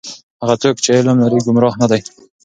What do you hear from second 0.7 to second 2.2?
چې علم لري گمراه نه دی.